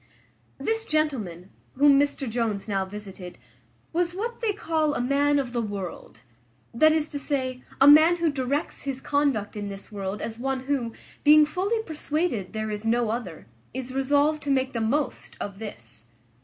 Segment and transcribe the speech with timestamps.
[0.57, 3.37] This gentleman, whom Mr Jones now visited,
[3.93, 6.21] was what they call a man of the world;
[6.73, 10.61] that is to say, a man who directs his conduct in this world as one
[10.61, 10.93] who,
[11.23, 13.45] being fully persuaded there is no other,
[13.75, 16.05] is resolved to make the most of this.